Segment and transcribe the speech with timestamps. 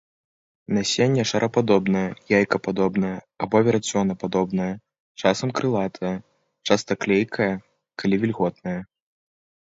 [0.75, 2.05] Насенне шарападобнае,
[2.37, 3.11] яйкападобнае
[3.45, 4.69] або верацёнападобнае,
[5.23, 6.13] часам крылатае,
[6.69, 7.51] часта клейкае,
[8.03, 8.75] калі вільготнае.